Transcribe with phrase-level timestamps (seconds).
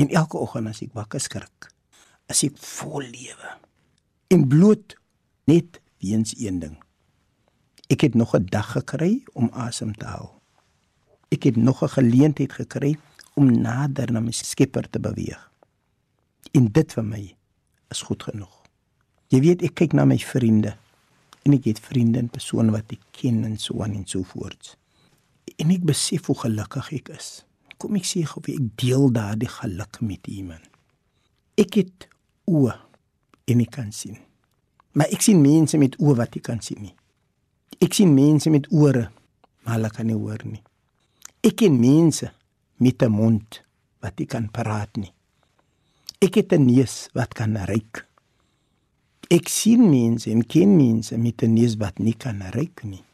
[0.00, 1.68] En elke oggend as ek wakker skrik,
[2.30, 3.50] as ek vol lewe.
[4.32, 4.94] En bloot
[5.50, 6.78] net weens een ding.
[7.90, 10.40] Ek het nog 'n dag gekry om asem te haal.
[11.28, 12.96] Ek het nog 'n geleentheid gekry
[13.34, 15.50] om nader na my Skepper te beweeg.
[16.52, 17.36] En dit vir my
[17.90, 18.62] is goed genoeg.
[19.28, 20.76] Jy weet ek kyk na my vriende
[21.42, 24.76] en ek het vriende en persone wat ek ken en so aan en so voort.
[25.56, 27.44] En ek besef hoe gelukkig ek is.
[27.80, 30.66] Kom ek sê of ek deel daardie geluk met iemand.
[31.56, 32.08] Ek het
[32.50, 32.76] oë
[33.48, 34.18] en ek kan sien.
[34.92, 36.96] Maar ek sien mense met oë wat ek kan sien nie.
[37.80, 39.06] Ek sien mense met ore,
[39.64, 40.60] maar hulle kan nie hoor nie.
[41.40, 42.28] Ek ken mense
[42.76, 43.62] met 'n mond
[44.02, 45.12] wat ek kan praat nie.
[46.20, 48.06] Ek het 'n neus wat kan ruik.
[49.30, 53.04] Ek sien mense en ken mense met 'n neus wat nie kan ruik nie.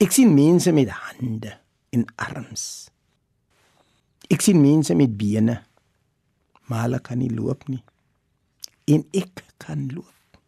[0.00, 1.58] Ek sien mense met hande
[1.90, 2.88] en arms.
[4.32, 5.58] Ek sien mense met bene,
[6.68, 7.82] maar hulle kan nie loop nie.
[8.88, 10.40] En ek kan loop.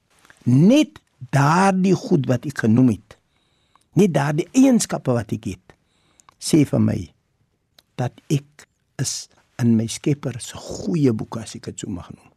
[0.48, 1.00] Net
[1.32, 3.16] daardie goed wat ek genoem het.
[3.96, 5.76] Net daardie eienskappe wat ek het,
[6.38, 6.98] sê vir my
[7.96, 8.66] dat ek
[9.00, 9.26] is
[9.60, 12.32] in my Skepper se goeie boek as ek dit so mag noem.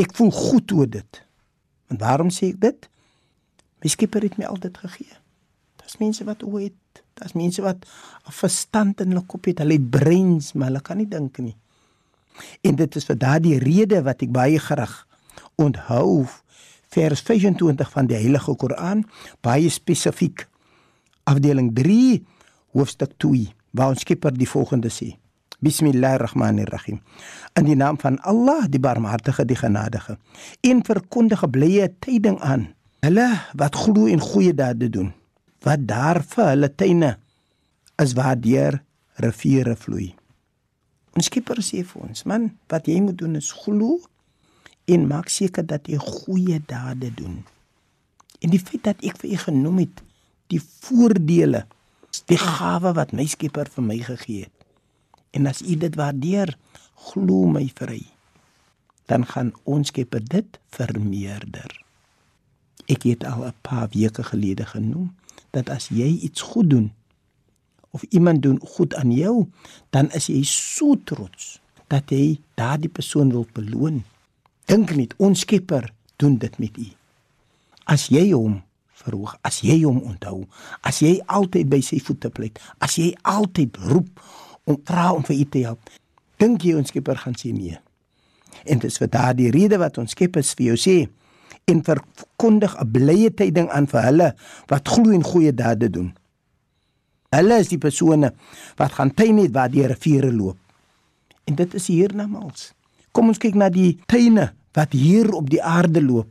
[0.00, 1.20] Ek voel goed oor dit.
[1.92, 2.88] En waarom sê ek dit?
[3.84, 5.20] My Skepper het my altyd gegee.
[5.80, 7.86] Daar's mense wat het, daar's mense wat
[8.30, 11.56] verstand in hulle kop het, hulle het breins, maar hulle kan nie dink nie.
[12.66, 15.04] En dit is vir daardie rede wat ek baie graag
[15.60, 16.26] onthou
[16.94, 19.04] vers 25 van die Heilige Koran,
[19.42, 20.46] baie spesifiek
[21.30, 22.22] afdeling 3
[22.74, 25.14] hoofstuk 2 waar ons Skepper die volgende sê:
[25.64, 27.00] Bismillahirrahmanirrahim.
[27.58, 30.18] In die naam van Allah, die Barmhartige, die Genadige,
[30.60, 35.12] en verkondig 'n blye tyding aan hulle wat glo en goeie dade doen,
[35.64, 37.14] wat daar vir hulle tuine
[38.02, 38.80] is waar deur
[39.22, 40.12] riviere vloei.
[41.14, 44.00] Ons Skepper sê vir ons, man, wat jy moet doen is glo
[44.90, 47.38] en maak seker dat jy goeie dade doen.
[48.42, 50.02] En die feit dat ek vir u genoem het
[50.52, 51.64] die voordele,
[52.28, 54.66] die gawe wat my Skepper vir my gegee het.
[55.34, 56.52] En as u dit waardeer,
[57.10, 58.02] glo my vry.
[59.10, 61.70] Dan gaan ons Skepper dit vermeerder.
[62.90, 65.14] Ek het al 'n paar weke gelede genoem
[65.54, 66.92] dat as jy iets goed doen
[67.94, 69.46] of iemand doen goed aan jou,
[69.94, 71.60] dan is jy so trots
[71.92, 74.02] dat jy daardie persoon wil beloon.
[74.66, 76.88] Dink net, ons Skepper doen dit met u.
[77.86, 78.62] As jy hom
[79.04, 80.42] verhoog, as jy hom onthou,
[80.82, 84.22] as jy altyd by sy voete pleit, as jy altyd roep
[84.66, 85.90] om vra om vir u te help,
[86.42, 87.78] dink jy ons Skepper gaan sê nee.
[88.64, 90.96] En dit is vir daardie rede wat ons Skepper vir jou sê
[91.64, 94.34] en verkondig 'n blye tyding aan vir hulle
[94.66, 96.14] wat glo en goeie dade doen.
[97.34, 98.34] Hulle is die persone
[98.76, 100.58] wat gaan het waar die riviere loop.
[101.44, 102.72] En dit is hiernamaals.
[103.12, 106.30] Kom ons kyk na die tuine wat hier op die aarde loop.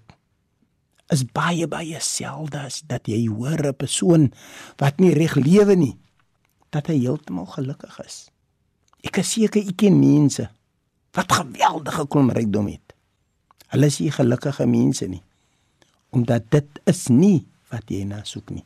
[1.11, 4.33] Is baie baie selde as dat jy hoor 'n persoon
[4.77, 5.97] wat nie reg lewe nie
[6.69, 8.29] dat hy heeltemal gelukkig is.
[9.03, 10.49] Ek is seker u ken mense
[11.13, 12.92] wat geweldige klomrykdom het.
[13.73, 15.23] Hulle is nie gelukkige mense nie
[16.13, 17.41] omdat dit is nie
[17.73, 18.63] wat jy na soek nie.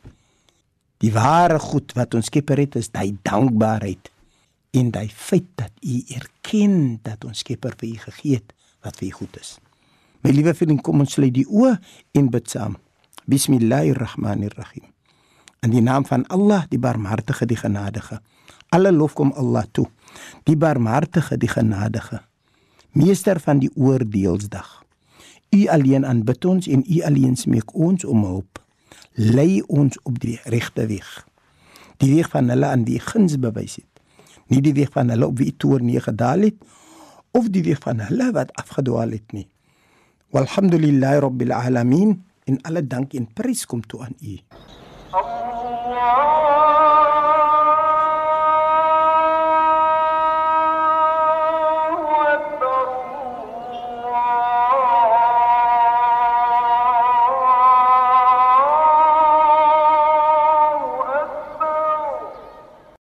[1.00, 4.10] Die ware goed wat ons Skepper het is daai dankbaarheid
[4.76, 8.52] en daai feit dat u erken dat ons Skepper vir u gegee het
[8.84, 9.56] wat vir u goed is.
[10.26, 11.76] My liewe vriend, kom ons sluit die oë
[12.18, 12.76] en bid saam.
[13.30, 14.84] Bismillahirrahmanirrahim.
[15.62, 18.20] In die naam van Allah, die Barmhartige, die Genadige.
[18.74, 19.86] Alle lof kom Allah toe.
[20.44, 22.20] Die Barmhartige, die Genadige.
[22.98, 24.87] Meester van die oordeelsdag.
[25.50, 28.60] U alleen aanbid ons en U alleen smeek ons om hulp.
[29.12, 31.08] Lei ons op die regte weg.
[31.98, 34.02] Die weg van hulle aan wie guns bewys het,
[34.46, 36.60] nie die weg van hulle op wie toorn neergedaal het
[37.36, 39.48] of die weg van hulle wat afgedwaal het nie.
[40.30, 42.18] Walhamdulillahi rabbil alamin.
[42.48, 44.38] In alle dank en prys kom toe aan U.
[45.12, 46.47] Allah